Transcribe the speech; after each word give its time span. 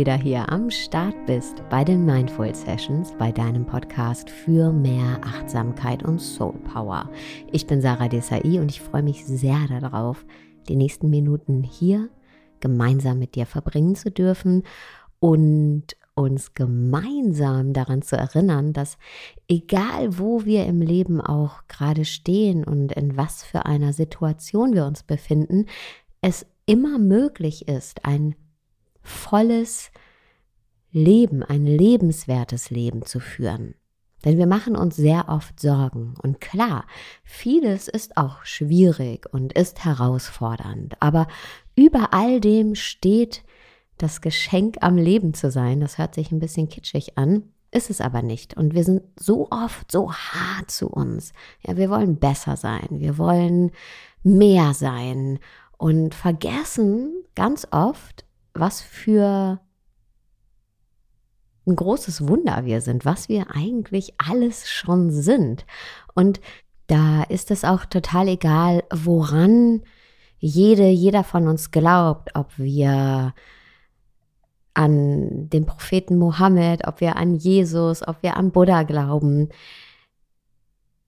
wieder 0.00 0.16
hier 0.16 0.50
am 0.50 0.70
Start 0.70 1.14
bist 1.26 1.62
bei 1.68 1.84
den 1.84 2.06
Mindful 2.06 2.54
Sessions, 2.54 3.12
bei 3.18 3.30
deinem 3.30 3.66
Podcast 3.66 4.30
für 4.30 4.72
mehr 4.72 5.20
Achtsamkeit 5.22 6.02
und 6.02 6.22
Soul 6.22 6.54
Power. 6.72 7.10
Ich 7.52 7.66
bin 7.66 7.82
Sarah 7.82 8.08
Desai 8.08 8.58
und 8.58 8.70
ich 8.70 8.80
freue 8.80 9.02
mich 9.02 9.26
sehr 9.26 9.58
darauf, 9.68 10.24
die 10.70 10.76
nächsten 10.76 11.10
Minuten 11.10 11.62
hier 11.62 12.08
gemeinsam 12.60 13.18
mit 13.18 13.34
dir 13.34 13.44
verbringen 13.44 13.94
zu 13.94 14.10
dürfen 14.10 14.62
und 15.18 15.84
uns 16.14 16.54
gemeinsam 16.54 17.74
daran 17.74 18.00
zu 18.00 18.16
erinnern, 18.16 18.72
dass 18.72 18.96
egal 19.48 20.18
wo 20.18 20.46
wir 20.46 20.64
im 20.64 20.80
Leben 20.80 21.20
auch 21.20 21.68
gerade 21.68 22.06
stehen 22.06 22.64
und 22.64 22.92
in 22.92 23.18
was 23.18 23.44
für 23.44 23.66
einer 23.66 23.92
Situation 23.92 24.72
wir 24.72 24.86
uns 24.86 25.02
befinden, 25.02 25.66
es 26.22 26.46
immer 26.64 26.98
möglich 26.98 27.68
ist, 27.68 28.06
ein 28.06 28.34
volles 29.10 29.90
Leben, 30.92 31.42
ein 31.42 31.66
lebenswertes 31.66 32.70
Leben 32.70 33.04
zu 33.04 33.20
führen. 33.20 33.74
Denn 34.24 34.36
wir 34.36 34.46
machen 34.46 34.76
uns 34.76 34.96
sehr 34.96 35.28
oft 35.28 35.60
Sorgen. 35.60 36.14
Und 36.22 36.40
klar, 36.40 36.84
vieles 37.22 37.88
ist 37.88 38.16
auch 38.16 38.44
schwierig 38.44 39.26
und 39.32 39.52
ist 39.54 39.84
herausfordernd. 39.84 40.94
Aber 41.00 41.26
über 41.74 42.12
all 42.12 42.40
dem 42.40 42.74
steht 42.74 43.42
das 43.96 44.20
Geschenk 44.20 44.78
am 44.80 44.96
Leben 44.96 45.32
zu 45.34 45.50
sein. 45.50 45.80
Das 45.80 45.98
hört 45.98 46.14
sich 46.14 46.32
ein 46.32 46.38
bisschen 46.38 46.68
kitschig 46.68 47.16
an, 47.16 47.44
ist 47.70 47.88
es 47.88 48.00
aber 48.00 48.22
nicht. 48.22 48.56
Und 48.56 48.74
wir 48.74 48.84
sind 48.84 49.02
so 49.18 49.48
oft 49.50 49.90
so 49.90 50.12
hart 50.12 50.70
zu 50.70 50.88
uns. 50.88 51.32
Ja, 51.66 51.76
wir 51.76 51.88
wollen 51.88 52.16
besser 52.16 52.56
sein. 52.56 52.88
Wir 52.90 53.16
wollen 53.16 53.70
mehr 54.22 54.74
sein 54.74 55.38
und 55.78 56.14
vergessen 56.14 57.12
ganz 57.34 57.66
oft, 57.70 58.26
was 58.60 58.80
für 58.80 59.60
ein 61.66 61.76
großes 61.76 62.26
Wunder 62.28 62.64
wir 62.64 62.80
sind, 62.80 63.04
was 63.04 63.28
wir 63.28 63.54
eigentlich 63.54 64.14
alles 64.18 64.68
schon 64.68 65.10
sind. 65.10 65.66
Und 66.14 66.40
da 66.86 67.22
ist 67.24 67.50
es 67.50 67.64
auch 67.64 67.84
total 67.84 68.28
egal, 68.28 68.84
woran 68.92 69.82
jede, 70.38 70.88
jeder 70.88 71.22
von 71.22 71.48
uns 71.48 71.70
glaubt, 71.70 72.30
ob 72.34 72.58
wir 72.58 73.34
an 74.74 75.50
den 75.50 75.66
Propheten 75.66 76.16
Mohammed, 76.16 76.86
ob 76.86 77.00
wir 77.00 77.16
an 77.16 77.34
Jesus, 77.34 78.06
ob 78.06 78.22
wir 78.22 78.36
an 78.36 78.50
Buddha 78.50 78.84
glauben. 78.84 79.50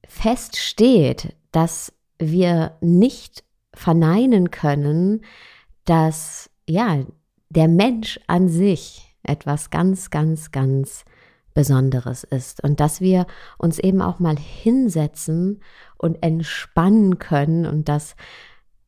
Fest 0.07 0.57
steht, 0.57 1.35
dass 1.53 1.93
wir 2.19 2.77
nicht 2.81 3.45
verneinen 3.75 4.51
können, 4.51 5.25
dass 5.85 6.51
ja 6.69 7.05
der 7.55 7.69
Mensch 7.69 8.19
an 8.27 8.49
sich 8.49 9.15
etwas 9.23 9.71
ganz, 9.71 10.11
ganz, 10.11 10.51
ganz 10.51 11.05
Besonderes 11.55 12.25
ist 12.25 12.65
und 12.65 12.81
dass 12.81 13.03
wir 13.03 13.27
uns 13.59 13.79
eben 13.79 14.01
auch 14.01 14.19
mal 14.19 14.39
hinsetzen 14.39 15.61
und 15.99 16.23
entspannen 16.23 17.19
können 17.19 17.67
und 17.67 17.91
das, 17.91 18.17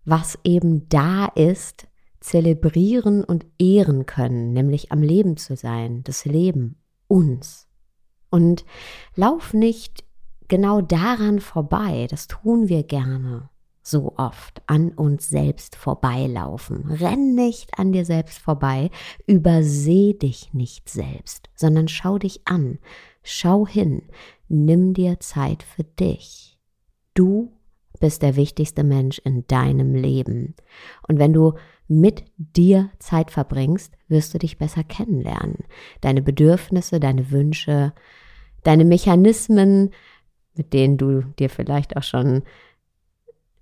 was 0.06 0.38
eben 0.44 0.88
da 0.88 1.26
ist, 1.26 1.86
zelebrieren 2.20 3.22
und 3.22 3.44
ehren 3.58 4.06
können, 4.06 4.54
nämlich 4.54 4.92
am 4.92 5.02
Leben 5.02 5.36
zu 5.36 5.56
sein, 5.56 6.02
das 6.04 6.24
Leben, 6.24 6.76
uns. 7.06 7.68
Und 8.30 8.64
lauf 9.14 9.52
nicht 9.52 10.04
genau 10.48 10.80
daran 10.80 11.40
vorbei, 11.40 12.06
das 12.08 12.28
tun 12.28 12.68
wir 12.68 12.82
gerne 12.82 13.50
so 13.86 14.14
oft 14.16 14.62
an 14.66 14.92
uns 14.92 15.28
selbst 15.28 15.76
vorbeilaufen. 15.76 16.90
Renn 16.90 17.34
nicht 17.34 17.78
an 17.78 17.92
dir 17.92 18.06
selbst 18.06 18.38
vorbei, 18.38 18.90
überseh 19.26 20.14
dich 20.14 20.54
nicht 20.54 20.88
selbst, 20.88 21.50
sondern 21.54 21.86
schau 21.86 22.18
dich 22.18 22.40
an, 22.46 22.78
schau 23.22 23.66
hin, 23.66 24.02
nimm 24.48 24.94
dir 24.94 25.20
Zeit 25.20 25.62
für 25.62 25.84
dich. 25.84 26.58
Du 27.12 27.52
bist 28.00 28.22
der 28.22 28.36
wichtigste 28.36 28.84
Mensch 28.84 29.18
in 29.18 29.46
deinem 29.46 29.94
Leben. 29.94 30.54
Und 31.06 31.18
wenn 31.18 31.34
du 31.34 31.52
mit 31.86 32.24
dir 32.38 32.90
Zeit 32.98 33.30
verbringst, 33.30 33.92
wirst 34.08 34.32
du 34.32 34.38
dich 34.38 34.56
besser 34.56 34.82
kennenlernen. 34.82 35.58
Deine 36.00 36.22
Bedürfnisse, 36.22 37.00
deine 37.00 37.30
Wünsche, 37.30 37.92
deine 38.62 38.86
Mechanismen, 38.86 39.90
mit 40.54 40.72
denen 40.72 40.96
du 40.96 41.22
dir 41.38 41.50
vielleicht 41.50 41.96
auch 41.96 42.02
schon 42.02 42.42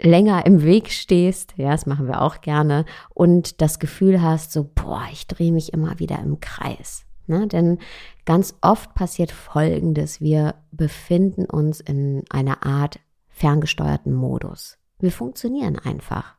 länger 0.03 0.45
im 0.47 0.63
Weg 0.63 0.91
stehst, 0.91 1.55
ja, 1.57 1.71
das 1.71 1.87
machen 1.87 2.07
wir 2.07 2.21
auch 2.23 2.41
gerne, 2.41 2.85
und 3.15 3.61
das 3.61 3.79
Gefühl 3.79 4.21
hast, 4.21 4.53
so, 4.53 4.69
boah, 4.75 5.05
ich 5.13 5.27
drehe 5.27 5.53
mich 5.53 5.73
immer 5.73 5.99
wieder 5.99 6.19
im 6.19 6.41
Kreis. 6.41 7.05
Ne? 7.27 7.47
Denn 7.47 7.79
ganz 8.25 8.57
oft 8.61 8.95
passiert 8.95 9.31
Folgendes, 9.31 10.21
wir 10.21 10.57
befinden 10.73 11.45
uns 11.45 11.81
in 11.81 12.25
einer 12.31 12.67
Art 12.67 12.99
ferngesteuerten 13.29 14.13
Modus. 14.13 14.79
Wir 14.99 15.13
funktionieren 15.13 15.79
einfach. 15.79 16.35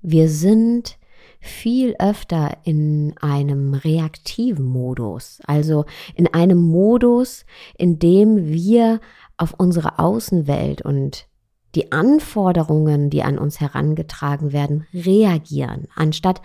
Wir 0.00 0.28
sind 0.28 0.98
viel 1.40 1.94
öfter 1.98 2.56
in 2.64 3.14
einem 3.20 3.74
reaktiven 3.74 4.64
Modus, 4.64 5.40
also 5.46 5.84
in 6.14 6.32
einem 6.32 6.58
Modus, 6.58 7.44
in 7.76 7.98
dem 7.98 8.46
wir 8.46 9.00
auf 9.36 9.54
unsere 9.56 9.98
Außenwelt 9.98 10.82
und 10.82 11.26
die 11.74 11.92
Anforderungen, 11.92 13.10
die 13.10 13.22
an 13.22 13.38
uns 13.38 13.60
herangetragen 13.60 14.52
werden, 14.52 14.86
reagieren, 14.92 15.88
anstatt 15.94 16.42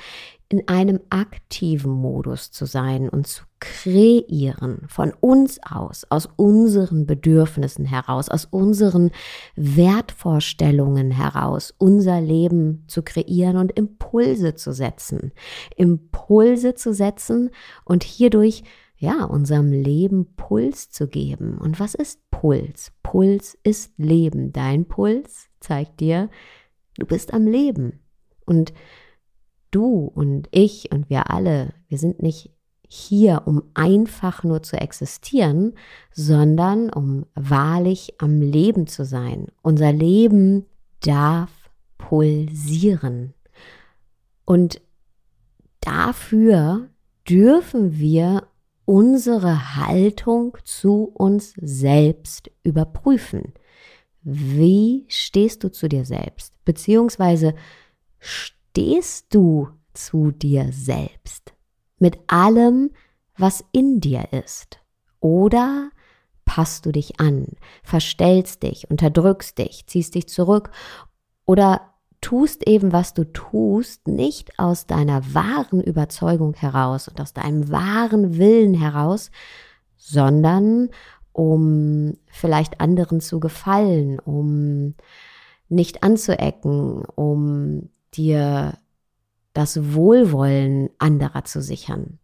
in 0.50 0.68
einem 0.70 1.02
aktiven 1.10 1.92
Modus 1.92 2.52
zu 2.52 2.66
sein 2.66 3.10
und 3.10 3.28
zu 3.28 3.44
kreieren 3.60 4.84
von 4.88 5.12
uns 5.20 5.60
aus, 5.62 6.06
aus 6.10 6.30
unseren 6.38 7.06
Bedürfnissen 7.06 7.86
heraus, 7.86 8.30
aus 8.30 8.46
unseren 8.46 9.12
Wertvorstellungen 9.56 11.12
heraus, 11.12 11.74
unser 11.78 12.22
Leben 12.22 12.86
zu 12.88 13.04
kreieren 13.04 13.58
und 13.58 13.74
Impulse 13.74 14.56
zu 14.56 14.72
setzen. 14.72 15.34
Impulse 15.76 16.76
zu 16.76 16.94
setzen 16.94 17.50
und 17.84 18.04
hierdurch 18.04 18.64
ja, 18.98 19.24
unserem 19.24 19.72
Leben 19.72 20.36
Puls 20.36 20.90
zu 20.90 21.08
geben. 21.08 21.58
Und 21.58 21.80
was 21.80 21.94
ist 21.94 22.30
Puls? 22.32 22.92
Puls 23.04 23.58
ist 23.64 23.94
Leben. 23.98 24.52
Dein 24.52 24.86
Puls 24.86 25.50
zeigt 25.60 26.00
dir, 26.00 26.30
du 26.98 27.06
bist 27.06 27.34
am 27.34 27.46
Leben. 27.46 28.00
Und 28.46 28.74
du 29.72 30.06
und 30.06 30.48
ich 30.52 30.92
und 30.92 31.10
wir 31.10 31.30
alle, 31.30 31.74
wir 31.88 31.98
sind 31.98 32.24
nicht 32.24 32.52
hier, 32.90 33.44
um 33.46 33.64
einfach 33.74 34.44
nur 34.44 34.64
zu 34.64 34.78
existieren, 34.78 35.74
sondern 36.12 36.90
um 36.90 37.26
wahrlich 37.36 38.16
am 38.20 38.42
Leben 38.42 38.88
zu 38.88 39.06
sein. 39.06 39.48
Unser 39.62 39.92
Leben 39.92 40.66
darf 41.02 41.52
pulsieren. 41.98 43.34
Und 44.46 44.82
dafür 45.82 46.90
dürfen 47.28 48.00
wir 48.00 48.48
unsere 48.88 49.76
Haltung 49.76 50.58
zu 50.64 51.12
uns 51.14 51.54
selbst 51.62 52.50
überprüfen. 52.64 53.54
Wie 54.24 55.06
stehst 55.10 55.64
du 55.64 55.70
zu 55.70 55.90
dir 55.90 56.06
selbst? 56.06 56.54
Beziehungsweise 56.64 57.54
stehst 58.18 59.36
du 59.36 59.68
zu 59.94 60.32
dir 60.32 60.70
selbst 60.72 61.54
mit 62.00 62.18
allem, 62.28 62.92
was 63.36 63.66
in 63.74 64.00
dir 64.00 64.32
ist? 64.32 64.80
Oder 65.20 65.92
passt 66.46 66.86
du 66.86 66.94
dich 66.94 67.20
an, 67.20 67.46
verstellst 67.84 68.64
dich, 68.64 68.90
unterdrückst 68.90 69.58
dich, 69.58 69.86
ziehst 69.88 70.16
dich 70.16 70.30
zurück 70.30 70.72
oder 71.46 71.94
tust 72.28 72.68
eben, 72.68 72.92
was 72.92 73.14
du 73.14 73.24
tust, 73.24 74.06
nicht 74.10 74.60
aus 74.60 74.86
deiner 74.86 75.34
wahren 75.34 75.82
Überzeugung 75.82 76.56
heraus 76.56 77.08
und 77.08 77.22
aus 77.22 77.32
deinem 77.32 77.72
wahren 77.72 78.38
Willen 78.38 78.74
heraus, 78.74 79.32
sondern 79.96 80.90
um 81.32 82.18
vielleicht 82.30 82.82
anderen 82.82 83.22
zu 83.22 83.40
gefallen, 83.40 84.20
um 84.20 84.96
nicht 85.70 86.04
anzuecken, 86.04 87.06
um 87.16 87.92
dir 88.14 88.78
das 89.54 89.94
Wohlwollen 89.94 90.90
anderer 90.98 91.46
zu 91.46 91.62
sichern. 91.62 92.20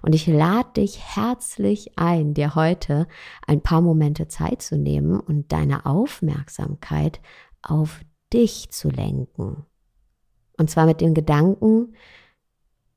Und 0.00 0.14
ich 0.14 0.26
lade 0.26 0.70
dich 0.78 1.16
herzlich 1.16 1.98
ein, 1.98 2.32
dir 2.32 2.54
heute 2.54 3.06
ein 3.46 3.60
paar 3.60 3.82
Momente 3.82 4.26
Zeit 4.26 4.62
zu 4.62 4.78
nehmen 4.78 5.20
und 5.20 5.52
deine 5.52 5.84
Aufmerksamkeit 5.84 7.20
auf 7.60 8.00
dich 8.32 8.70
zu 8.70 8.88
lenken. 8.88 9.64
Und 10.56 10.70
zwar 10.70 10.86
mit 10.86 11.00
dem 11.00 11.14
Gedanken, 11.14 11.94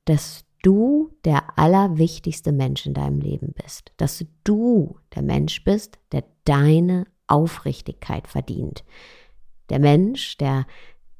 dass 0.04 0.44
du 0.62 1.10
der 1.24 1.58
allerwichtigste 1.58 2.52
Mensch 2.52 2.86
in 2.86 2.94
deinem 2.94 3.20
Leben 3.20 3.54
bist, 3.62 3.92
dass 3.96 4.24
du 4.44 4.96
der 5.14 5.22
Mensch 5.22 5.64
bist, 5.64 5.98
der 6.12 6.24
deine 6.44 7.06
Aufrichtigkeit 7.26 8.26
verdient, 8.26 8.84
der 9.70 9.78
Mensch, 9.78 10.36
der 10.38 10.66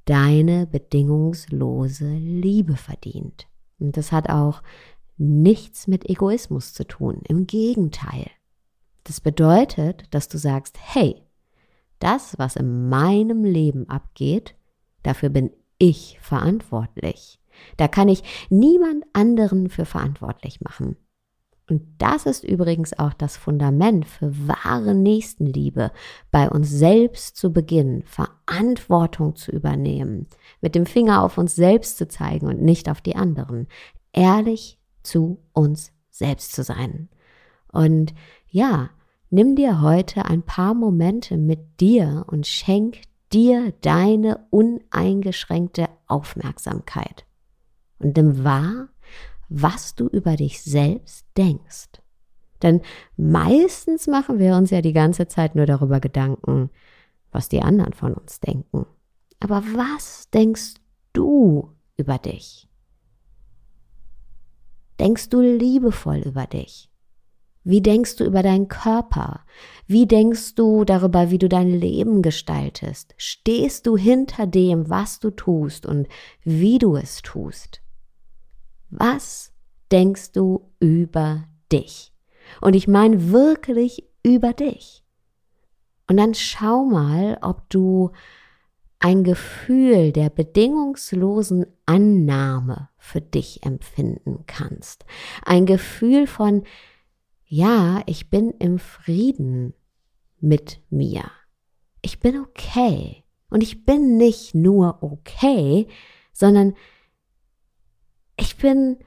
deine 0.05 0.66
bedingungslose 0.66 2.11
Liebe 2.11 2.76
verdient. 2.76 3.46
Und 3.78 3.96
das 3.96 4.11
hat 4.11 4.31
auch 4.31 4.62
nichts 5.19 5.87
mit 5.87 6.08
Egoismus 6.08 6.72
zu 6.72 6.87
tun. 6.87 7.20
Im 7.28 7.46
Gegenteil. 7.46 8.31
Das 9.04 9.20
bedeutet, 9.20 10.04
dass 10.11 10.28
du 10.28 10.38
sagst, 10.38 10.78
hey, 10.81 11.22
das, 11.99 12.39
was 12.39 12.56
in 12.56 12.89
meinem 12.89 13.45
Leben 13.45 13.89
abgeht, 13.89 14.55
dafür 15.03 15.29
bin 15.29 15.50
ich 15.79 16.19
verantwortlich. 16.21 17.41
Da 17.77 17.89
kann 17.89 18.09
ich 18.09 18.23
niemand 18.50 19.05
anderen 19.12 19.69
für 19.69 19.85
verantwortlich 19.85 20.61
machen. 20.61 20.97
Und 21.71 21.83
das 21.99 22.25
ist 22.25 22.45
übrigens 22.45 22.99
auch 22.99 23.12
das 23.12 23.37
Fundament 23.37 24.06
für 24.06 24.49
wahre 24.49 24.95
Nächstenliebe, 24.95 25.93
bei 26.31 26.49
uns 26.49 26.71
selbst 26.71 27.37
zu 27.37 27.53
beginnen, 27.53 28.05
Verantwortung 28.05 29.37
zu 29.37 29.53
übernehmen, 29.53 30.27
mit 30.62 30.75
dem 30.75 30.87
Finger 30.87 31.23
auf 31.23 31.37
uns 31.37 31.55
selbst 31.55 31.99
zu 31.99 32.09
zeigen 32.09 32.47
und 32.47 32.62
nicht 32.62 32.89
auf 32.89 33.03
die 33.03 33.17
anderen, 33.17 33.69
ehrlich 34.12 34.79
zu 35.03 35.43
uns 35.53 35.93
selbst 36.09 36.53
zu 36.53 36.62
sein. 36.62 37.11
Und 37.71 38.15
ja, 38.49 38.89
nimm 39.30 39.56
dir 39.56 39.80
heute 39.80 40.25
ein 40.25 40.42
paar 40.42 40.75
Momente 40.75 41.36
mit 41.36 41.80
dir 41.80 42.25
und 42.28 42.46
schenk 42.46 43.02
dir 43.32 43.72
deine 43.80 44.46
uneingeschränkte 44.50 45.88
Aufmerksamkeit. 46.06 47.26
Und 47.98 48.16
nimm 48.16 48.44
wahr, 48.44 48.88
was 49.48 49.94
du 49.94 50.06
über 50.06 50.36
dich 50.36 50.62
selbst 50.62 51.26
denkst. 51.36 52.00
Denn 52.62 52.80
meistens 53.16 54.06
machen 54.06 54.38
wir 54.38 54.56
uns 54.56 54.70
ja 54.70 54.82
die 54.82 54.92
ganze 54.92 55.28
Zeit 55.28 55.54
nur 55.54 55.66
darüber 55.66 56.00
Gedanken, 56.00 56.70
was 57.30 57.48
die 57.48 57.62
anderen 57.62 57.92
von 57.92 58.14
uns 58.14 58.40
denken. 58.40 58.86
Aber 59.40 59.62
was 59.75 60.30
denkst 60.30 60.75
du 61.12 61.72
über 61.96 62.19
dich? 62.19 62.69
Denkst 64.98 65.28
du 65.28 65.40
liebevoll 65.40 66.19
über 66.19 66.46
dich? 66.46 66.90
Wie 67.69 67.82
denkst 67.82 68.17
du 68.17 68.25
über 68.25 68.43
deinen 68.43 68.69
Körper? 68.69 69.41
Wie 69.87 70.06
denkst 70.06 70.55
du 70.55 70.87
darüber, 70.87 71.31
wie 71.31 71.37
du 71.37 71.50
dein 71.50 71.69
Leben 71.69 72.23
gestaltest? 72.23 73.12
Stehst 73.19 73.87
du 73.87 73.94
hinter 73.94 74.47
dem, 74.47 74.88
was 74.88 75.20
du 75.20 75.31
tust 75.31 75.85
und 75.85 76.09
wie 76.43 76.79
du 76.79 76.97
es 76.97 77.20
tust? 77.20 77.82
Was 78.88 79.53
denkst 79.93 80.32
du 80.32 80.70
über 80.81 81.44
dich? 81.70 82.15
Und 82.62 82.73
ich 82.73 82.88
meine 82.88 83.32
wirklich 83.32 84.09
über 84.23 84.55
dich. 84.55 85.05
Und 86.09 86.17
dann 86.17 86.32
schau 86.32 86.87
mal, 86.87 87.37
ob 87.43 87.69
du 87.69 88.12
ein 88.99 89.25
Gefühl 89.25 90.12
der 90.12 90.31
bedingungslosen 90.31 91.67
Annahme 91.85 92.88
für 92.97 93.21
dich 93.21 93.62
empfinden 93.62 94.44
kannst. 94.47 95.05
Ein 95.44 95.67
Gefühl 95.67 96.26
von, 96.26 96.64
ja, 97.49 98.03
ich 98.06 98.29
bin 98.29 98.50
im 98.59 98.79
Frieden 98.79 99.75
mit 100.39 100.81
mir. 100.91 101.31
Ich 102.03 102.21
bin 102.21 102.39
okay. 102.39 103.25
Und 103.50 103.62
ich 103.62 103.85
bin 103.87 104.19
nicht 104.19 104.55
nur 104.55 105.03
okay, 105.03 105.89
sondern 106.33 106.75
ich 108.37 108.56
bin, 108.56 108.99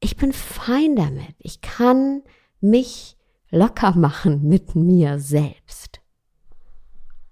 ich 0.00 0.16
bin 0.16 0.32
fein 0.32 0.96
damit. 0.96 1.34
Ich 1.38 1.60
kann 1.60 2.22
mich 2.60 3.16
locker 3.50 3.94
machen 3.94 4.48
mit 4.48 4.74
mir 4.74 5.18
selbst. 5.18 6.00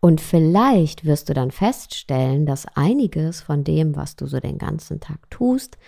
Und 0.01 0.21
vielleicht 0.21 1.05
wirst 1.07 1.31
du 1.31 1.35
dann 1.35 1.51
feststellen, 1.51 2.45
dass 2.45 2.67
einiges 2.67 3.41
von 3.41 3.65
dem, 3.65 3.97
was 3.97 4.15
du 4.17 4.27
so 4.27 4.41
den 4.41 4.59
ganzen 4.59 5.01
Tag 5.01 5.31
tust, 5.31 5.79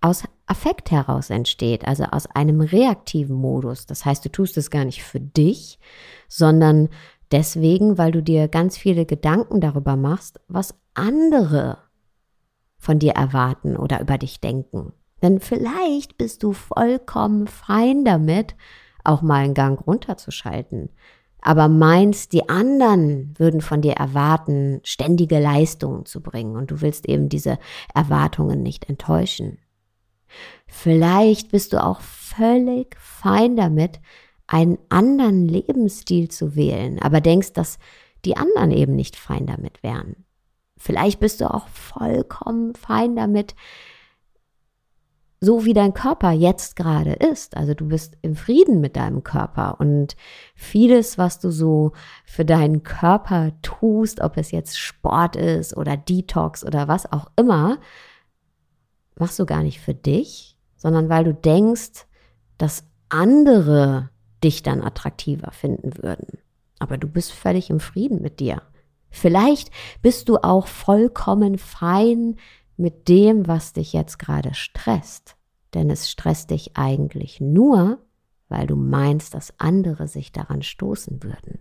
aus 0.00 0.24
Affekt 0.46 0.90
heraus 0.92 1.30
entsteht, 1.30 1.86
also 1.86 2.04
aus 2.04 2.26
einem 2.26 2.60
reaktiven 2.60 3.36
Modus. 3.36 3.86
Das 3.86 4.04
heißt, 4.04 4.24
du 4.24 4.30
tust 4.30 4.56
es 4.56 4.70
gar 4.70 4.84
nicht 4.84 5.02
für 5.02 5.20
dich, 5.20 5.78
sondern 6.28 6.88
deswegen, 7.32 7.98
weil 7.98 8.12
du 8.12 8.22
dir 8.22 8.48
ganz 8.48 8.78
viele 8.78 9.06
Gedanken 9.06 9.60
darüber 9.60 9.96
machst, 9.96 10.40
was 10.46 10.74
andere 10.94 11.78
von 12.78 12.98
dir 12.98 13.12
erwarten 13.12 13.76
oder 13.76 14.00
über 14.00 14.18
dich 14.18 14.40
denken. 14.40 14.92
Denn 15.22 15.40
vielleicht 15.40 16.18
bist 16.18 16.42
du 16.42 16.52
vollkommen 16.52 17.48
fein 17.48 18.04
damit, 18.04 18.54
auch 19.02 19.22
mal 19.22 19.44
einen 19.44 19.54
Gang 19.54 19.84
runterzuschalten. 19.84 20.90
Aber 21.40 21.68
meinst, 21.68 22.32
die 22.32 22.48
anderen 22.48 23.34
würden 23.38 23.60
von 23.60 23.80
dir 23.80 23.94
erwarten, 23.94 24.80
ständige 24.84 25.38
Leistungen 25.38 26.04
zu 26.04 26.20
bringen 26.20 26.56
und 26.56 26.70
du 26.70 26.80
willst 26.80 27.08
eben 27.08 27.28
diese 27.28 27.58
Erwartungen 27.94 28.62
nicht 28.62 28.88
enttäuschen. 28.88 29.58
Vielleicht 30.66 31.50
bist 31.50 31.72
du 31.72 31.82
auch 31.82 32.00
völlig 32.00 32.96
fein 32.98 33.56
damit, 33.56 34.00
einen 34.46 34.78
anderen 34.88 35.46
Lebensstil 35.48 36.28
zu 36.30 36.54
wählen, 36.54 37.00
aber 37.00 37.20
denkst, 37.20 37.52
dass 37.52 37.78
die 38.24 38.36
anderen 38.36 38.70
eben 38.70 38.94
nicht 38.94 39.16
fein 39.16 39.46
damit 39.46 39.82
wären. 39.82 40.24
Vielleicht 40.76 41.20
bist 41.20 41.40
du 41.40 41.52
auch 41.52 41.68
vollkommen 41.68 42.74
fein 42.74 43.16
damit, 43.16 43.54
so 45.40 45.64
wie 45.64 45.74
dein 45.74 45.94
Körper 45.94 46.30
jetzt 46.30 46.76
gerade 46.76 47.12
ist. 47.12 47.56
Also 47.56 47.74
du 47.74 47.88
bist 47.88 48.16
im 48.22 48.36
Frieden 48.36 48.80
mit 48.80 48.96
deinem 48.96 49.22
Körper 49.22 49.80
und 49.80 50.16
vieles, 50.54 51.18
was 51.18 51.38
du 51.40 51.50
so 51.50 51.92
für 52.24 52.44
deinen 52.44 52.82
Körper 52.82 53.52
tust, 53.62 54.20
ob 54.20 54.36
es 54.36 54.50
jetzt 54.50 54.78
Sport 54.78 55.36
ist 55.36 55.76
oder 55.76 55.96
Detox 55.96 56.64
oder 56.64 56.88
was 56.88 57.10
auch 57.12 57.30
immer, 57.36 57.78
machst 59.18 59.38
du 59.38 59.46
gar 59.46 59.62
nicht 59.62 59.80
für 59.80 59.94
dich, 59.94 60.56
sondern 60.76 61.08
weil 61.08 61.24
du 61.24 61.34
denkst, 61.34 62.06
dass 62.58 62.84
andere 63.08 64.10
dich 64.42 64.62
dann 64.62 64.82
attraktiver 64.82 65.50
finden 65.52 66.02
würden. 66.02 66.38
Aber 66.78 66.98
du 66.98 67.08
bist 67.08 67.32
völlig 67.32 67.70
im 67.70 67.80
Frieden 67.80 68.20
mit 68.20 68.40
dir. 68.40 68.62
Vielleicht 69.10 69.70
bist 70.02 70.28
du 70.28 70.36
auch 70.36 70.66
vollkommen 70.66 71.58
fein 71.58 72.36
mit 72.76 73.08
dem, 73.08 73.46
was 73.46 73.72
dich 73.72 73.92
jetzt 73.92 74.18
gerade 74.18 74.52
stresst. 74.54 75.36
Denn 75.74 75.90
es 75.90 76.10
stresst 76.10 76.50
dich 76.50 76.76
eigentlich 76.76 77.40
nur, 77.40 77.98
weil 78.48 78.66
du 78.66 78.76
meinst, 78.76 79.34
dass 79.34 79.58
andere 79.58 80.06
sich 80.08 80.32
daran 80.32 80.62
stoßen 80.62 81.22
würden. 81.22 81.58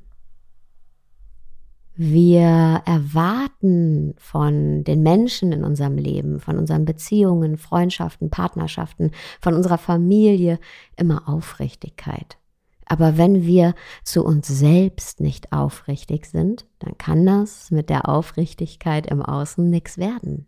Wir 1.98 2.82
erwarten 2.86 4.16
von 4.18 4.84
den 4.84 5.02
Menschen 5.02 5.54
in 5.54 5.64
unserem 5.64 5.98
Leben, 5.98 6.42
von 6.42 6.58
unseren 6.58 6.84
Beziehungen, 6.84 7.58
Freundschaften, 7.58 8.30
Partnerschaften, 8.30 9.12
von 9.40 9.54
unserer 9.54 9.78
Familie 9.78 10.60
immer 10.98 11.30
Aufrichtigkeit. 11.30 12.38
Aber 12.86 13.18
wenn 13.18 13.44
wir 13.44 13.76
zu 14.04 14.26
uns 14.26 14.48
selbst 14.48 15.22
nicht 15.22 15.54
aufrichtig 15.54 16.26
sind, 16.26 16.66
dann 16.80 16.98
kann 16.98 17.26
das 17.26 17.72
mit 17.72 17.90
der 17.90 18.10
Aufrichtigkeit 18.10 19.08
im 19.08 19.22
Außen 19.22 19.70
nichts 19.70 19.98
werden. 19.98 20.48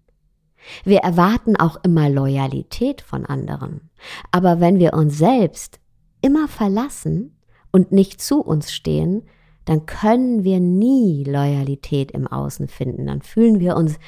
Wir 0.84 1.00
erwarten 1.00 1.56
auch 1.56 1.78
immer 1.84 2.10
Loyalität 2.10 3.02
von 3.02 3.26
anderen. 3.26 3.90
Aber 4.32 4.60
wenn 4.60 4.80
wir 4.80 4.94
uns 4.94 5.18
selbst 5.18 5.80
immer 6.22 6.48
verlassen 6.50 7.38
und 7.72 7.94
nicht 7.94 8.22
zu 8.22 8.42
uns 8.42 8.74
stehen, 8.74 9.24
dann 9.68 9.86
können 9.86 10.46
wir 10.46 10.62
nie 10.62 11.26
Loyalität 11.26 12.12
im 12.12 12.26
Außen 12.26 12.70
finden. 12.70 13.08
Dann 13.08 13.22
fühlen 13.22 13.60
wir 13.60 13.76
uns 13.76 14.00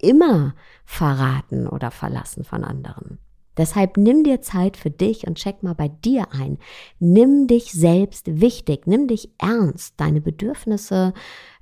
immer 0.00 0.54
verraten 0.84 1.66
oder 1.66 1.90
verlassen 1.90 2.44
von 2.44 2.62
anderen. 2.62 3.18
Deshalb 3.56 3.96
nimm 3.96 4.22
dir 4.22 4.42
Zeit 4.42 4.76
für 4.76 4.92
dich 4.92 5.26
und 5.26 5.36
check 5.36 5.64
mal 5.64 5.74
bei 5.74 5.88
dir 5.88 6.32
ein. 6.32 6.58
Nimm 7.00 7.48
dich 7.48 7.72
selbst 7.72 8.40
wichtig, 8.40 8.86
nimm 8.86 9.08
dich 9.08 9.32
ernst, 9.38 9.94
deine 9.96 10.20
Bedürfnisse, 10.20 11.12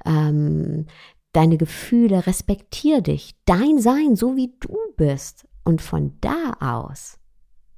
ähm, 0.04 0.84
deine 1.32 1.56
Gefühle, 1.56 2.26
respektier 2.26 3.00
dich, 3.00 3.36
dein 3.46 3.78
Sein, 3.78 4.16
so 4.16 4.36
wie 4.36 4.52
du 4.60 4.76
bist. 4.98 5.48
Und 5.64 5.80
von 5.80 6.12
da 6.20 6.58
aus 6.60 7.18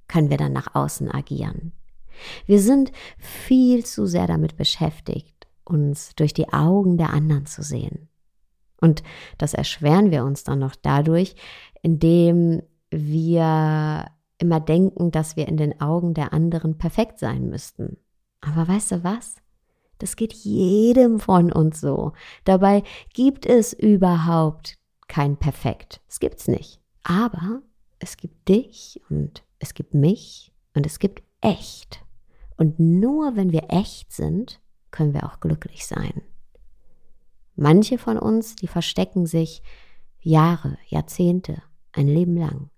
können 0.08 0.28
wir 0.28 0.38
dann 0.38 0.52
nach 0.52 0.74
außen 0.74 1.08
agieren. 1.08 1.70
Wir 2.46 2.60
sind 2.60 2.90
viel 3.18 3.84
zu 3.84 4.06
sehr 4.06 4.26
damit 4.26 4.56
beschäftigt, 4.56 5.37
uns 5.68 6.14
durch 6.16 6.34
die 6.34 6.52
Augen 6.52 6.96
der 6.96 7.10
anderen 7.10 7.46
zu 7.46 7.62
sehen. 7.62 8.08
Und 8.80 9.02
das 9.38 9.54
erschweren 9.54 10.10
wir 10.10 10.24
uns 10.24 10.44
dann 10.44 10.60
noch 10.60 10.76
dadurch, 10.76 11.34
indem 11.82 12.62
wir 12.90 14.06
immer 14.38 14.60
denken, 14.60 15.10
dass 15.10 15.36
wir 15.36 15.48
in 15.48 15.56
den 15.56 15.80
Augen 15.80 16.14
der 16.14 16.32
anderen 16.32 16.78
perfekt 16.78 17.18
sein 17.18 17.48
müssten. 17.48 17.98
Aber 18.40 18.68
weißt 18.68 18.92
du 18.92 19.04
was? 19.04 19.36
Das 19.98 20.14
geht 20.14 20.32
jedem 20.32 21.18
von 21.18 21.52
uns 21.52 21.80
so. 21.80 22.12
Dabei 22.44 22.84
gibt 23.12 23.46
es 23.46 23.72
überhaupt 23.72 24.78
kein 25.08 25.36
Perfekt. 25.36 26.00
Es 26.08 26.20
gibt's 26.20 26.46
nicht. 26.46 26.80
Aber 27.02 27.62
es 27.98 28.16
gibt 28.16 28.48
dich 28.48 29.00
und 29.10 29.42
es 29.58 29.74
gibt 29.74 29.94
mich 29.94 30.52
und 30.74 30.86
es 30.86 31.00
gibt 31.00 31.22
echt. 31.40 32.04
Und 32.56 32.78
nur 32.78 33.34
wenn 33.34 33.50
wir 33.50 33.70
echt 33.70 34.12
sind, 34.12 34.60
können 34.98 35.14
wir 35.14 35.26
auch 35.26 35.38
glücklich 35.38 35.86
sein. 35.86 36.22
Manche 37.54 37.98
von 37.98 38.18
uns, 38.18 38.56
die 38.56 38.66
verstecken 38.66 39.26
sich 39.26 39.62
Jahre, 40.20 40.76
Jahrzehnte 40.88 41.62
ein 41.92 42.08
Leben 42.08 42.36
lang. 42.36 42.68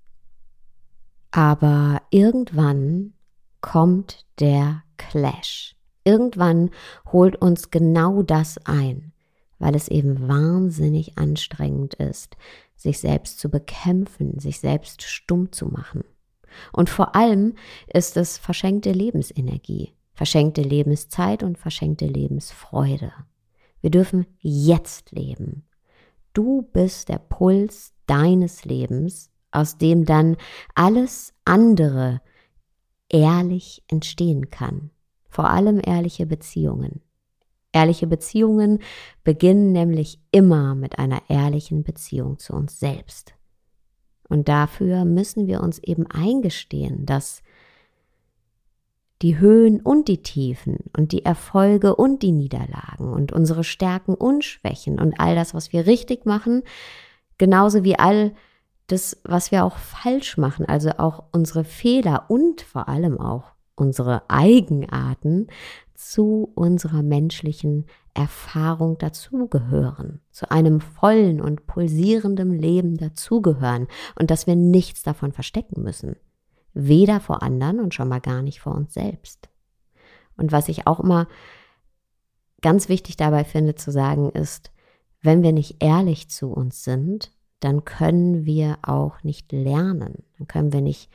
Aber 1.31 2.03
irgendwann 2.11 3.15
kommt 3.62 4.27
der 4.39 4.83
Clash. 4.99 5.77
Irgendwann 6.05 6.71
holt 7.11 7.37
uns 7.37 7.71
genau 7.71 8.23
das 8.23 8.59
ein, 8.67 9.15
weil 9.59 9.75
es 9.75 9.89
eben 9.89 10.29
wahnsinnig 10.29 11.17
anstrengend 11.17 11.95
ist, 11.95 12.37
sich 12.77 12.99
selbst 12.99 13.39
zu 13.39 13.49
bekämpfen, 13.49 14.39
sich 14.39 14.61
selbst 14.61 15.03
stumm 15.03 15.53
zu 15.53 15.69
machen. 15.69 16.05
Und 16.71 16.91
vor 16.91 17.17
allem 17.17 17.55
ist 17.87 18.19
es 18.19 18.37
verschenkte 18.37 18.93
Lebensenergie, 18.93 19.95
verschenkte 20.21 20.61
Lebenszeit 20.61 21.43
und 21.43 21.57
verschenkte 21.57 22.05
Lebensfreude. 22.05 23.11
Wir 23.81 23.89
dürfen 23.89 24.27
jetzt 24.41 25.12
leben. 25.12 25.67
Du 26.35 26.61
bist 26.61 27.09
der 27.09 27.17
Puls 27.17 27.95
deines 28.05 28.67
Lebens, 28.67 29.31
aus 29.50 29.79
dem 29.79 30.05
dann 30.05 30.37
alles 30.75 31.33
andere 31.47 32.21
ehrlich 33.09 33.83
entstehen 33.89 34.50
kann. 34.50 34.91
Vor 35.31 35.49
allem 35.49 35.81
ehrliche 35.83 36.27
Beziehungen. 36.27 37.00
Ehrliche 37.73 38.07
Beziehungen 38.07 38.81
beginnen 39.25 39.73
nämlich 39.73 40.21
immer 40.33 40.75
mit 40.75 40.99
einer 40.99 41.23
ehrlichen 41.31 41.83
Beziehung 41.83 42.39
zu 42.39 42.53
uns 42.53 42.79
selbst. 42.79 43.33
Und 44.29 44.49
dafür 44.50 45.07
müssen 45.07 45.47
wir 45.47 45.62
uns 45.62 45.79
eben 45.79 46.07
eingestehen, 46.09 47.07
dass 47.07 47.43
die 49.23 49.39
Höhen 49.39 49.81
und 49.81 50.09
die 50.09 50.23
Tiefen 50.23 50.79
und 50.97 51.12
die 51.12 51.25
Erfolge 51.25 51.95
und 51.95 52.23
die 52.23 52.33
Niederlagen 52.33 53.12
und 53.12 53.33
unsere 53.33 53.65
Stärken 53.65 54.15
und 54.15 54.45
Schwächen 54.45 54.99
und 54.99 55.21
all 55.21 55.35
das, 55.35 55.55
was 55.55 55.73
wir 55.73 55.87
richtig 55.87 56.25
machen, 56.25 56.62
genauso 57.37 57.85
wie 57.85 57.99
all 57.99 58.33
das, 58.87 59.21
was 59.25 59.53
wir 59.53 59.65
auch 59.65 59.77
falsch 59.77 60.37
machen, 60.37 60.67
also 60.67 60.91
auch 60.99 61.25
unsere 61.33 61.65
Fehler 61.65 62.25
und 62.29 62.62
vor 62.62 62.89
allem 62.89 63.21
auch 63.21 63.53
unsere 63.77 64.23
Eigenarten 64.29 65.49
zu 65.95 66.50
unserer 66.55 67.03
menschlichen 67.03 67.87
Erfahrung 68.15 68.99
dazugehören, 68.99 70.21
zu 70.31 70.50
einem 70.50 70.81
vollen 70.81 71.41
und 71.41 71.67
pulsierenden 71.67 72.53
Leben 72.53 72.97
dazugehören 72.97 73.87
und 74.19 74.31
dass 74.31 74.47
wir 74.47 74.57
nichts 74.57 75.03
davon 75.03 75.33
verstecken 75.33 75.83
müssen. 75.83 76.17
Weder 76.73 77.21
vor 77.21 77.43
anderen 77.43 77.81
und 77.81 77.95
schon 77.95 78.09
mal 78.09 78.21
gar 78.21 78.43
nicht 78.43 78.61
vor 78.61 78.75
uns 78.75 78.95
selbst. 78.95 79.49
Und 80.37 80.53
was 80.53 80.69
ich 80.69 80.87
auch 80.87 81.00
immer 81.00 81.29
ganz 82.61 82.89
wichtig 82.89 83.17
dabei 83.17 83.45
finde 83.45 83.75
zu 83.75 83.91
sagen 83.91 84.31
ist, 84.31 84.71
wenn 85.23 85.43
wir 85.43 85.53
nicht 85.53 85.83
ehrlich 85.83 86.31
zu 86.31 86.50
uns 86.50 86.85
sind, 86.85 87.33
dann 87.61 87.85
können 87.85 88.47
wir 88.47 88.79
auch 88.83 89.23
nicht 89.23 89.53
lernen. 89.53 90.25
Dann 90.39 90.47
können 90.47 90.73
wir 90.73 90.81
nicht 90.81 91.11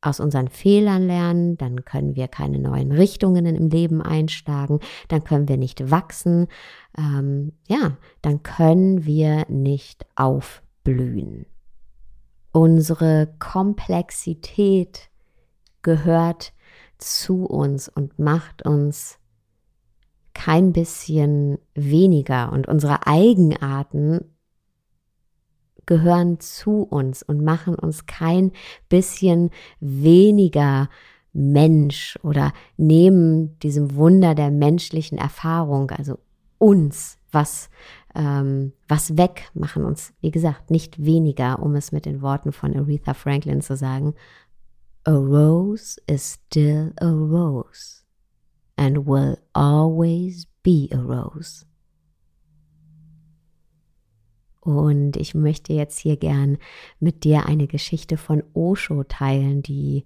aus 0.00 0.18
unseren 0.18 0.48
Fehlern 0.48 1.06
lernen, 1.06 1.56
dann 1.56 1.84
können 1.84 2.16
wir 2.16 2.26
keine 2.26 2.58
neuen 2.58 2.90
Richtungen 2.90 3.46
im 3.46 3.68
Leben 3.68 4.02
einschlagen, 4.02 4.80
dann 5.08 5.22
können 5.22 5.48
wir 5.48 5.56
nicht 5.56 5.90
wachsen, 5.90 6.48
ähm, 6.98 7.52
ja, 7.68 7.96
dann 8.20 8.42
können 8.42 9.04
wir 9.04 9.46
nicht 9.48 10.04
aufblühen. 10.16 11.46
Unsere 12.52 13.34
Komplexität 13.38 15.10
gehört 15.82 16.52
zu 16.98 17.46
uns 17.46 17.88
und 17.88 18.18
macht 18.18 18.64
uns 18.64 19.18
kein 20.34 20.72
bisschen 20.72 21.58
weniger. 21.74 22.52
Und 22.52 22.68
unsere 22.68 23.06
Eigenarten 23.06 24.32
gehören 25.86 26.40
zu 26.40 26.82
uns 26.82 27.22
und 27.22 27.42
machen 27.42 27.74
uns 27.74 28.06
kein 28.06 28.52
bisschen 28.88 29.50
weniger 29.80 30.88
Mensch 31.32 32.18
oder 32.22 32.52
nehmen 32.76 33.58
diesem 33.60 33.94
Wunder 33.94 34.34
der 34.34 34.50
menschlichen 34.50 35.18
Erfahrung, 35.18 35.90
also 35.90 36.18
uns, 36.58 37.18
was, 37.32 37.70
ähm, 38.14 38.72
was 38.88 39.16
weg, 39.16 39.50
machen 39.54 39.84
uns, 39.84 40.12
wie 40.20 40.30
gesagt, 40.30 40.70
nicht 40.70 41.04
weniger, 41.04 41.60
um 41.60 41.74
es 41.74 41.92
mit 41.92 42.06
den 42.06 42.22
Worten 42.22 42.52
von 42.52 42.76
Aretha 42.76 43.14
Franklin 43.14 43.60
zu 43.60 43.76
sagen. 43.76 44.14
A 45.04 45.12
rose 45.12 46.00
is 46.06 46.38
still 46.46 46.92
a 47.00 47.10
rose 47.10 48.02
and 48.76 49.06
will 49.06 49.38
always 49.52 50.46
be 50.62 50.88
a 50.92 50.98
rose. 50.98 51.66
Und 54.60 55.16
ich 55.16 55.34
möchte 55.34 55.72
jetzt 55.72 55.98
hier 55.98 56.16
gern 56.16 56.56
mit 57.00 57.24
dir 57.24 57.46
eine 57.46 57.66
Geschichte 57.66 58.16
von 58.16 58.44
Osho 58.54 59.02
teilen, 59.02 59.62
die 59.62 60.04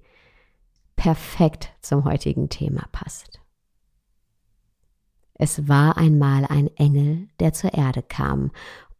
perfekt 0.96 1.74
zum 1.82 2.04
heutigen 2.04 2.48
Thema 2.48 2.88
passt. 2.90 3.40
Es 5.38 5.68
war 5.68 5.98
einmal 5.98 6.46
ein 6.46 6.68
Engel, 6.76 7.28
der 7.40 7.52
zur 7.52 7.74
Erde 7.74 8.02
kam, 8.02 8.50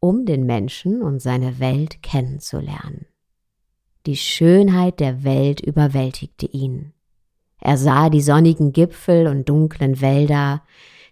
um 0.00 0.26
den 0.26 0.44
Menschen 0.44 1.02
und 1.02 1.20
seine 1.20 1.58
Welt 1.58 2.02
kennenzulernen. 2.02 3.06
Die 4.04 4.16
Schönheit 4.16 5.00
der 5.00 5.24
Welt 5.24 5.60
überwältigte 5.60 6.46
ihn. 6.46 6.92
Er 7.58 7.78
sah 7.78 8.10
die 8.10 8.20
sonnigen 8.20 8.72
Gipfel 8.72 9.26
und 9.26 9.48
dunklen 9.48 10.00
Wälder, 10.00 10.62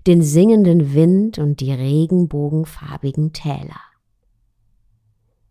den 0.07 0.23
singenden 0.23 0.95
Wind 0.95 1.39
und 1.39 1.61
die 1.61 1.73
regenbogenfarbigen 1.73 3.33
Täler. 3.33 3.81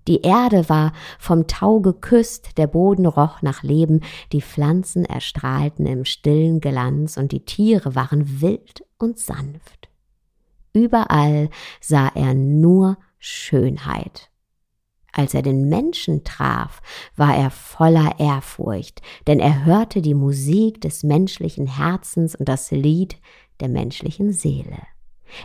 Die 0.08 0.22
Erde 0.22 0.68
war 0.68 0.94
vom 1.18 1.48
Tau 1.48 1.80
geküsst, 1.80 2.58
der 2.58 2.68
Boden 2.68 3.06
roch 3.06 3.42
nach 3.42 3.64
Leben, 3.64 4.02
die 4.32 4.42
Pflanzen 4.42 5.06
erstrahlten 5.06 5.86
im 5.86 6.06
stillen 6.06 6.60
Glanz 6.60 7.18
und 7.18 7.32
die 7.32 7.46
Tiere 7.46 7.96
waren 7.96 8.42
wild 8.42 8.86
und 8.98 9.18
sanft. 9.18 9.90
Überall 10.74 11.50
sah 11.80 12.10
er 12.16 12.34
nur 12.34 12.98
Schönheit. 13.20 14.30
Als 15.16 15.36
er 15.36 15.44
den 15.44 15.70
Menschen 15.70 16.24
traf, 16.24 16.82
war 17.16 17.36
er 17.38 17.52
voller 17.52 18.20
Ehrfurcht, 18.20 19.02
denn 19.28 19.40
er 19.40 19.64
hörte 19.64 20.02
die 20.02 20.16
Musik 20.16 20.82
des 20.82 21.04
menschlichen 21.04 21.68
Herzens 21.68 22.36
und 22.36 22.50
das 22.50 22.72
Lied 22.72 23.18
der 23.60 23.70
menschlichen 23.70 24.34
Seele. 24.34 24.80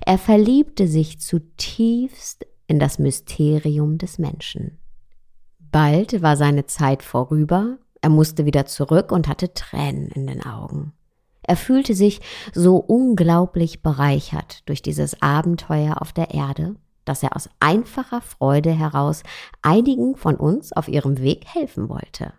Er 0.05 0.17
verliebte 0.17 0.89
sich 0.89 1.21
zutiefst 1.21 2.47
in 2.69 2.79
das 2.79 3.01
Mysterium 3.01 3.99
des 3.99 4.19
Menschen. 4.19 4.79
Bald 5.59 6.23
war 6.23 6.37
seine 6.37 6.67
Zeit 6.67 7.03
vorüber, 7.03 7.79
er 8.01 8.11
musste 8.11 8.47
wieder 8.47 8.67
zurück 8.67 9.11
und 9.11 9.27
hatte 9.27 9.53
Tränen 9.53 10.09
in 10.09 10.29
den 10.29 10.47
Augen. 10.47 10.93
Er 11.43 11.57
fühlte 11.57 11.95
sich 11.95 12.21
so 12.55 12.77
unglaublich 12.77 13.83
bereichert 13.83 14.69
durch 14.69 14.83
dieses 14.83 15.21
Abenteuer 15.23 16.01
auf 16.01 16.13
der 16.13 16.33
Erde, 16.33 16.77
dass 17.05 17.23
er 17.23 17.35
aus 17.35 17.49
einfacher 17.59 18.21
Freude 18.21 18.71
heraus 18.71 19.23
einigen 19.63 20.15
von 20.15 20.37
uns 20.37 20.73
auf 20.73 20.89
ihrem 20.89 21.19
Weg 21.19 21.47
helfen 21.47 21.89
wollte. 21.89 22.35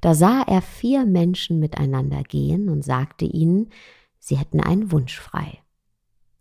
Da 0.00 0.14
sah 0.14 0.42
er 0.42 0.62
vier 0.62 1.06
Menschen 1.06 1.58
miteinander 1.58 2.22
gehen 2.22 2.68
und 2.68 2.84
sagte 2.84 3.24
ihnen, 3.24 3.70
sie 4.18 4.36
hätten 4.36 4.60
einen 4.60 4.92
Wunsch 4.92 5.18
frei. 5.18 5.58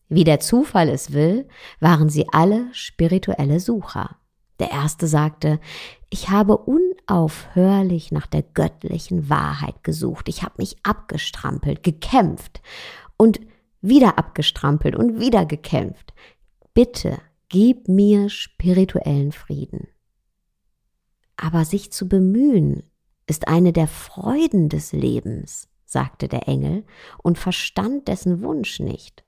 Wie 0.07 0.24
der 0.24 0.39
Zufall 0.39 0.89
es 0.89 1.13
will, 1.13 1.47
waren 1.79 2.09
sie 2.09 2.27
alle 2.31 2.67
spirituelle 2.74 3.59
Sucher. 3.59 4.17
Der 4.59 4.71
erste 4.71 5.07
sagte, 5.07 5.59
ich 6.09 6.29
habe 6.29 6.57
unaufhörlich 6.57 8.12
nach 8.12 8.27
der 8.27 8.43
göttlichen 8.43 9.29
Wahrheit 9.29 9.83
gesucht. 9.83 10.29
Ich 10.29 10.43
habe 10.43 10.55
mich 10.57 10.77
abgestrampelt, 10.83 11.83
gekämpft 11.83 12.62
und 13.17 13.41
wieder 13.81 14.17
abgestrampelt 14.17 14.95
und 14.95 15.19
wieder 15.19 15.45
gekämpft. 15.45 16.13
Bitte 16.74 17.17
gib 17.50 17.88
mir 17.88 18.29
spirituellen 18.29 19.31
Frieden. 19.31 19.88
Aber 21.35 21.65
sich 21.65 21.91
zu 21.91 22.07
bemühen 22.07 22.83
ist 23.27 23.47
eine 23.47 23.74
der 23.74 23.88
Freuden 23.88 24.69
des 24.69 24.93
Lebens, 24.93 25.67
sagte 25.85 26.27
der 26.27 26.47
Engel 26.47 26.85
und 27.21 27.38
verstand 27.38 28.07
dessen 28.07 28.41
Wunsch 28.41 28.79
nicht. 28.79 29.25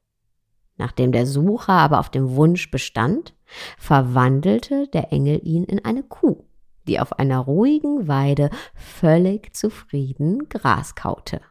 Nachdem 0.78 1.12
der 1.12 1.26
Sucher 1.26 1.74
aber 1.74 2.00
auf 2.00 2.10
dem 2.10 2.36
Wunsch 2.36 2.70
bestand, 2.70 3.34
verwandelte 3.78 4.88
der 4.88 5.12
Engel 5.12 5.42
ihn 5.44 5.64
in 5.64 5.84
eine 5.84 6.04
Kuh, 6.04 6.46
die 6.88 7.00
auf 7.00 7.18
einer 7.20 7.40
ruhigen 7.40 8.08
Weide 8.08 8.50
völlig 8.76 9.56
zufrieden 9.56 10.50
Gras 10.50 10.96
kaute. 10.96 11.42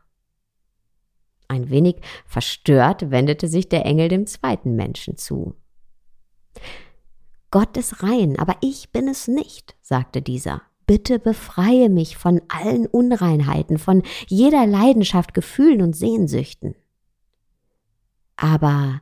Ein 1.49 1.71
wenig 1.71 1.97
verstört 2.25 3.11
wendete 3.11 3.49
sich 3.49 3.69
der 3.69 3.85
Engel 3.85 4.09
dem 4.09 4.27
zweiten 4.27 4.75
Menschen 4.75 5.17
zu. 5.17 5.55
Gott 7.51 7.77
ist 7.77 8.03
rein, 8.03 8.39
aber 8.39 8.57
ich 8.61 8.91
bin 8.91 9.09
es 9.09 9.29
nicht, 9.29 9.77
sagte 9.81 10.23
dieser. 10.23 10.63
Bitte 10.87 11.19
befreie 11.19 11.89
mich 11.89 12.17
von 12.17 12.41
allen 12.49 12.87
Unreinheiten, 12.87 13.79
von 13.79 14.03
jeder 14.29 14.67
Leidenschaft, 14.67 15.35
Gefühlen 15.35 15.83
und 15.83 15.97
Sehnsüchten. 15.97 16.77
Aber 18.37 19.01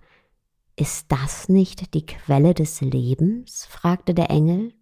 ist 0.77 1.11
das 1.13 1.49
nicht 1.49 1.95
die 1.95 2.07
Quelle 2.07 2.55
des 2.55 2.81
Lebens? 2.81 3.67
fragte 3.67 4.15
der 4.15 4.31
Engel. 4.31 4.73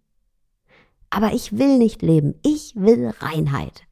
aber 1.09 1.33
ich 1.33 1.57
will 1.57 1.77
nicht 1.77 2.01
leben, 2.01 2.33
ich 2.41 2.75
will 2.75 3.13
Reinheit. 3.19 3.83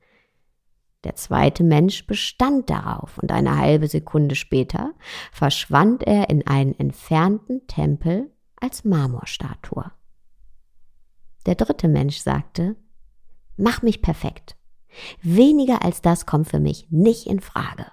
Der 1.03 1.15
zweite 1.15 1.63
Mensch 1.63 2.07
bestand 2.07 2.69
darauf, 2.69 3.17
und 3.19 3.31
eine 3.31 3.57
halbe 3.57 3.87
Sekunde 3.87 4.35
später 4.35 4.93
verschwand 5.31 6.03
er 6.03 6.29
in 6.29 6.45
einen 6.47 6.73
entfernten 6.77 7.67
Tempel 7.67 8.31
als 8.55 8.85
Marmorstatue. 8.85 9.91
Der 11.45 11.55
dritte 11.55 11.87
Mensch 11.87 12.17
sagte, 12.17 12.75
Mach 13.57 13.81
mich 13.81 14.01
perfekt. 14.01 14.55
Weniger 15.21 15.83
als 15.83 16.01
das 16.01 16.25
kommt 16.25 16.47
für 16.47 16.59
mich 16.59 16.87
nicht 16.89 17.27
in 17.27 17.39
Frage. 17.39 17.91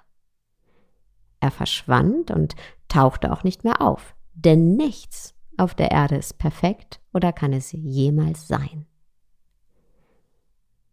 Er 1.39 1.51
verschwand 1.51 2.31
und 2.31 2.55
tauchte 2.87 3.31
auch 3.31 3.43
nicht 3.43 3.63
mehr 3.63 3.81
auf, 3.81 4.15
denn 4.33 4.75
nichts 4.75 5.35
auf 5.57 5.75
der 5.75 5.91
Erde 5.91 6.15
ist 6.15 6.37
perfekt 6.37 6.99
oder 7.13 7.33
kann 7.33 7.53
es 7.53 7.71
jemals 7.71 8.47
sein. 8.47 8.85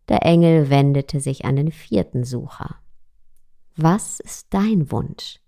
Der 0.08 0.24
Engel 0.24 0.70
wendete 0.70 1.20
sich 1.20 1.44
an 1.44 1.56
den 1.56 1.72
vierten 1.72 2.24
Sucher. 2.24 2.76
Was 3.76 4.20
ist 4.20 4.46
dein 4.50 4.90
Wunsch? 4.90 5.40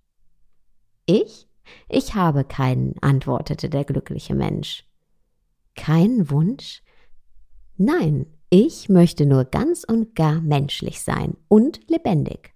Ich? 1.06 1.48
Ich 1.88 2.14
habe 2.14 2.44
keinen, 2.44 2.94
antwortete 3.00 3.68
der 3.68 3.84
glückliche 3.84 4.34
Mensch. 4.34 4.84
Keinen 5.74 6.30
Wunsch? 6.30 6.82
Nein, 7.76 8.26
ich 8.50 8.88
möchte 8.88 9.26
nur 9.26 9.44
ganz 9.44 9.84
und 9.84 10.14
gar 10.14 10.40
menschlich 10.40 11.02
sein 11.02 11.36
und 11.48 11.80
lebendig. 11.88 12.54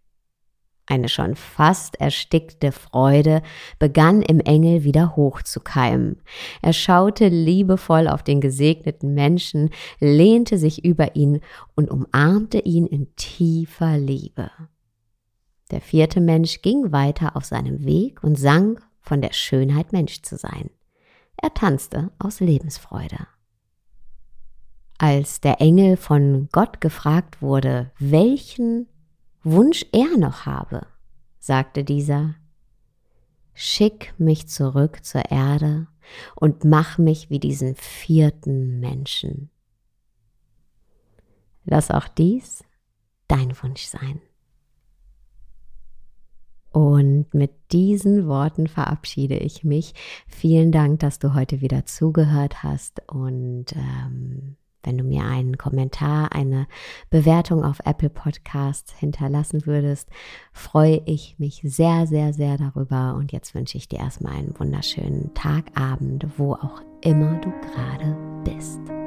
Eine 0.87 1.09
schon 1.09 1.37
fast 1.37 2.01
erstickte 2.01 2.73
Freude 2.73 3.43
begann 3.79 4.21
im 4.21 4.41
Engel 4.41 4.83
wieder 4.83 5.15
hochzukeimen. 5.15 6.21
Er 6.61 6.73
schaute 6.73 7.29
liebevoll 7.29 8.09
auf 8.09 8.23
den 8.25 8.41
gesegneten 8.41 9.15
Menschen, 9.15 9.71
lehnte 10.01 10.59
sich 10.59 10.85
über 10.85 11.15
ihn 11.15 11.41
und 11.77 11.91
umarmte 11.91 12.59
ihn 12.59 12.87
in 12.87 13.15
tiefer 13.15 13.97
Liebe. 13.97 14.51
Der 15.71 15.81
vierte 15.81 16.21
Mensch 16.21 16.63
ging 16.63 16.93
weiter 16.93 17.37
auf 17.37 17.45
seinem 17.45 17.85
Weg 17.85 18.23
und 18.23 18.37
sang 18.37 18.81
von 19.01 19.23
der 19.23 19.33
Schönheit 19.33 19.93
Mensch 19.93 20.23
zu 20.23 20.37
sein. 20.37 20.71
Er 21.41 21.55
tanzte 21.55 22.11
aus 22.19 22.41
Lebensfreude. 22.41 23.27
Als 24.99 25.41
der 25.41 25.61
Engel 25.61 25.97
von 25.97 26.49
Gott 26.53 26.81
gefragt 26.81 27.41
wurde, 27.41 27.91
welchen 27.99 28.87
Wunsch 29.45 29.85
er 29.93 30.17
noch 30.19 30.47
habe, 30.47 30.87
sagte 31.39 31.85
dieser, 31.85 32.35
Schick 33.55 34.15
mich 34.19 34.49
zurück 34.49 35.05
zur 35.05 35.31
Erde 35.31 35.87
und 36.35 36.65
mach 36.65 36.99
mich 36.99 37.29
wie 37.29 37.39
diesen 37.39 37.75
vierten 37.75 38.81
Menschen. 38.81 39.51
Lass 41.65 41.91
auch 41.91 42.09
dies 42.09 42.65
dein 43.29 43.55
Wunsch 43.63 43.85
sein. 43.85 44.21
Und 46.71 47.35
mit 47.35 47.53
diesen 47.71 48.27
Worten 48.27 48.67
verabschiede 48.67 49.37
ich 49.37 49.63
mich. 49.63 49.95
Vielen 50.27 50.73
Dank, 50.73 51.01
dass 51.01 51.19
du 51.19 51.35
heute 51.35 51.61
wieder 51.61 51.85
zugehört 51.85 52.63
hast 52.63 53.03
und 53.09 53.67
ähm, 53.75 54.57
wenn 54.83 54.99
du 54.99 55.05
mir 55.05 55.25
einen 55.25 55.59
Kommentar, 55.59 56.33
eine 56.33 56.67
Bewertung 57.11 57.65
auf 57.65 57.81
Apple 57.85 58.11
Podcasts 58.11 58.93
hinterlassen 58.99 59.67
würdest, 59.67 60.09
freue 60.53 61.03
ich 61.07 61.37
mich 61.39 61.61
sehr, 61.65 62.07
sehr, 62.07 62.33
sehr 62.33 62.59
darüber. 62.59 63.15
Und 63.17 63.33
jetzt 63.33 63.55
wünsche 63.55 63.79
ich 63.79 63.89
dir 63.89 63.99
erstmal 63.99 64.35
einen 64.35 64.59
wunderschönen 64.59 65.33
Tag, 65.35 65.65
Abend, 65.75 66.27
wo 66.37 66.55
auch 66.55 66.83
immer 67.03 67.41
du 67.41 67.51
gerade 67.51 68.17
bist. 68.45 69.02